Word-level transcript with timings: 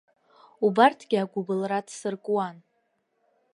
Убарҭгьы 0.65 1.17
агәыбылра 1.23 1.79
дсыркуан. 1.87 2.55